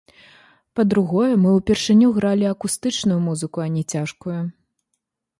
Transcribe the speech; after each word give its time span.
Па-другое, 0.77 1.27
мы 1.41 1.51
ўпершыню 1.57 2.07
гралі 2.15 2.45
акустычную 2.53 3.19
музыку, 3.27 3.57
а 3.65 3.69
не 3.75 3.83
цяжкую. 3.97 4.39